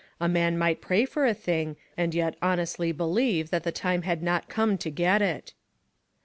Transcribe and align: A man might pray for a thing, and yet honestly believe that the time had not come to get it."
A 0.19 0.27
man 0.27 0.57
might 0.57 0.81
pray 0.81 1.05
for 1.05 1.27
a 1.27 1.33
thing, 1.35 1.75
and 1.95 2.15
yet 2.15 2.35
honestly 2.41 2.91
believe 2.91 3.51
that 3.51 3.61
the 3.63 3.71
time 3.71 4.01
had 4.01 4.23
not 4.23 4.49
come 4.49 4.75
to 4.79 4.89
get 4.89 5.21
it." 5.21 5.53